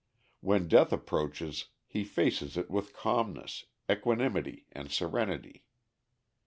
When 0.39 0.67
death 0.67 0.91
approaches 0.91 1.65
he 1.85 2.03
faces 2.03 2.57
it 2.57 2.71
with 2.71 2.91
calmness, 2.95 3.65
equanimity 3.87 4.65
and 4.71 4.89
serenity. 4.89 5.63